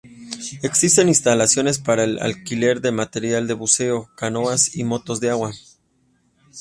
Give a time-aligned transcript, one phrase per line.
[0.63, 5.51] Existen instalaciones para el alquiler de material de buceo, canoas y motos de agua.